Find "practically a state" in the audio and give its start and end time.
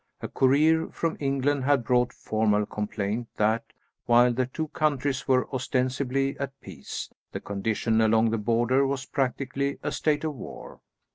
9.05-10.23